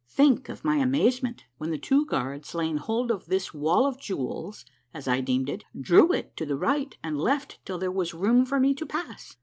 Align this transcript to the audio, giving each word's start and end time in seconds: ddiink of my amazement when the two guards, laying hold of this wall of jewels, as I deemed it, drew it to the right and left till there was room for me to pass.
ddiink 0.17 0.49
of 0.49 0.65
my 0.65 0.77
amazement 0.77 1.45
when 1.59 1.69
the 1.69 1.77
two 1.77 2.07
guards, 2.07 2.55
laying 2.55 2.77
hold 2.77 3.11
of 3.11 3.27
this 3.27 3.53
wall 3.53 3.85
of 3.85 3.99
jewels, 3.99 4.65
as 4.95 5.07
I 5.07 5.21
deemed 5.21 5.47
it, 5.47 5.63
drew 5.79 6.11
it 6.11 6.35
to 6.37 6.45
the 6.47 6.57
right 6.57 6.97
and 7.03 7.21
left 7.21 7.59
till 7.65 7.77
there 7.77 7.91
was 7.91 8.15
room 8.15 8.43
for 8.43 8.59
me 8.59 8.73
to 8.73 8.85
pass. 8.87 9.35